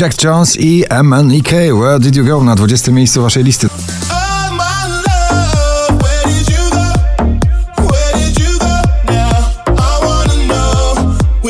[0.00, 1.50] Jack Jones i MNEK.
[1.50, 2.44] Where did you go?
[2.44, 3.68] Na 20 miejscu waszej listy.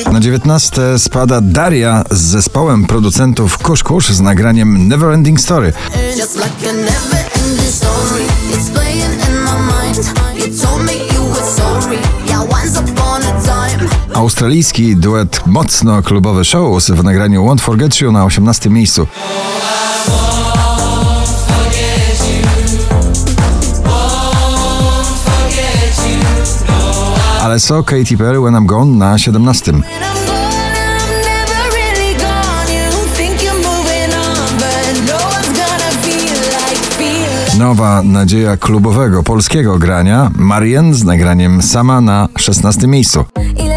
[0.07, 5.73] My Na 19 spada Daria z zespołem producentów Kush Kush z nagraniem Neverending Story.
[14.29, 19.07] Australijski duet mocno klubowy Shows w nagraniu Won't Forget You na 18 miejscu.
[27.43, 29.73] Ale so Katy Perry When I'm Gone na 17.
[29.73, 30.49] When I'm gone,
[30.99, 32.73] I'm never really gone.
[32.73, 35.19] You think you're moving on, but no.
[37.59, 43.25] Nowa nadzieja klubowego polskiego grania Marian z nagraniem Sama na 16 miejscu.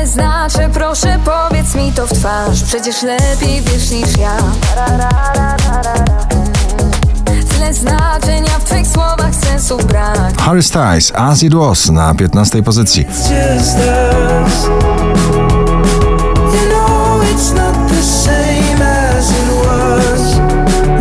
[0.06, 4.38] Znaczy, proszę powiedz mi to w twarz Przecież lepiej wiesz niż ja
[7.26, 13.06] Tyle znaczenia w twych słowach sensu brak Harry Styles As It Was na 15 pozycji.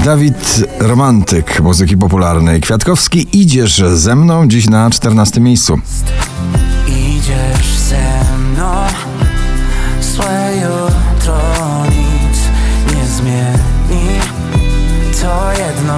[0.04, 2.60] Dawid Romantyk muzyki popularnej.
[2.60, 5.78] Kwiatkowski Idziesz ze mną dziś na 14 miejscu.
[6.88, 7.79] Idziesz
[12.94, 14.20] nie zmieni.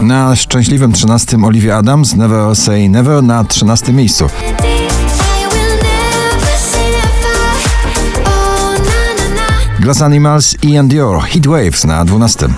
[0.02, 4.26] Na szczęśliwym 13 Olivia Adams Never Say Never na 13 miejscu.
[9.80, 12.48] Glass Animals i Dior Heat Waves na 12.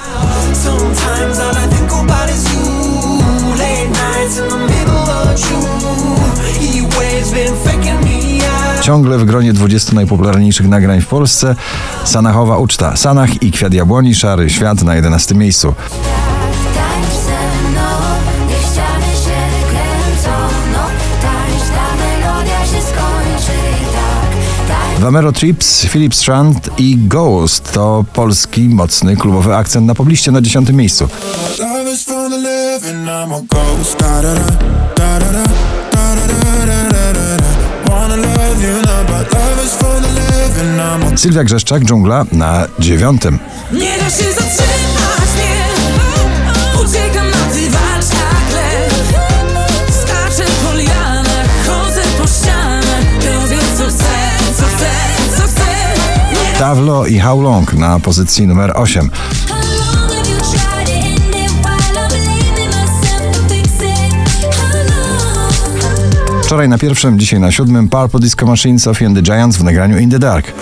[8.85, 11.57] Ciągle w gronie 20 najpopularniejszych nagrań w Polsce
[12.05, 12.97] Sanachowa uczta.
[12.97, 15.75] Sanach i Kwiat Jabłoni Szary Świat na 11 miejscu.
[24.99, 30.71] Vamero Trips, Philip Strand i Ghost to polski mocny klubowy akcent na pobliście na 10
[30.71, 31.09] miejscu.
[41.25, 43.23] Sylwia Grzeszczak, Dżungla na 9.
[43.73, 45.65] Nie da się zatrzymać, nie
[46.85, 47.57] Uciekam na
[48.01, 49.13] jak lew
[50.03, 54.05] Skaczę po lianach, chodzę po ścianach Robię co chcę,
[54.57, 54.91] co chcę,
[55.37, 59.11] co chcę Tawlo i How Long na pozycji numer 8.
[66.55, 69.99] Wczoraj na pierwszym, dzisiaj na siódmym Purple Disco Machine Sophie and the Giants w nagraniu
[69.99, 70.53] In the Dark.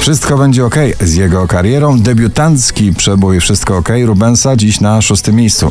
[0.00, 2.00] Wszystko będzie ok z jego karierą.
[2.00, 5.70] Debiutancki przebój Wszystko ok Rubensa dziś na szóstym miejscu.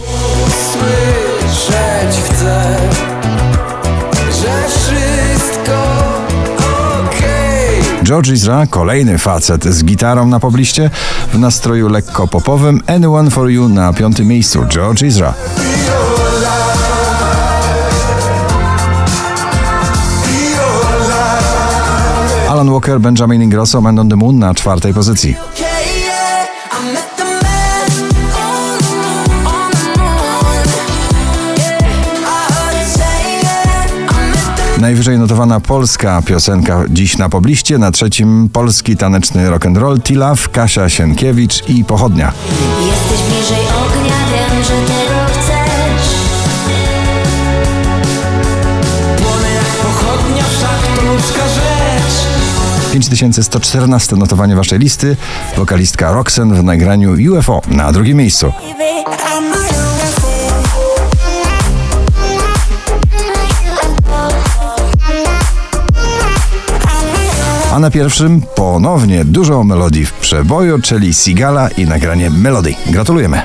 [0.72, 1.87] Słyszeć
[8.07, 10.90] George Ezra, kolejny facet z gitarą na pobliście,
[11.34, 12.81] w nastroju lekko popowym.
[12.88, 14.66] Anyone for You na piątym miejscu.
[14.69, 15.34] George Ezra.
[22.50, 25.35] Alan Walker, Benjamin Ingrosso, Man on the Moon na czwartej pozycji.
[34.88, 41.70] Najwyżej notowana polska piosenka dziś na pobliście, na trzecim polski taneczny rock'n'roll T-Love, Kasia Sienkiewicz
[41.70, 42.34] i Pochodnia.
[42.88, 46.08] Jesteś bliżej ognia, wiem, że tego chcesz.
[49.24, 52.94] Płonę jak pochodnia, wszak to ludzka rzecz.
[52.94, 55.18] 5114 notowanie waszej listy,
[55.58, 58.54] wokalistka Roxen w nagraniu UFO na drugim miejscu.
[67.77, 72.75] A na pierwszym ponownie dużo melodii w przeboju, czyli Sigala i nagranie Melody.
[72.89, 73.41] Gratulujemy.